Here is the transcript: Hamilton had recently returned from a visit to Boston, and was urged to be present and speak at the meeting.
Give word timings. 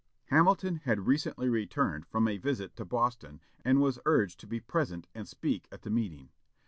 Hamilton 0.29 0.77
had 0.77 1.05
recently 1.05 1.47
returned 1.47 2.07
from 2.07 2.27
a 2.27 2.39
visit 2.39 2.75
to 2.75 2.83
Boston, 2.85 3.39
and 3.63 3.79
was 3.79 3.99
urged 4.07 4.39
to 4.39 4.47
be 4.47 4.59
present 4.59 5.07
and 5.13 5.27
speak 5.27 5.67
at 5.71 5.83
the 5.83 5.91
meeting. 5.91 6.29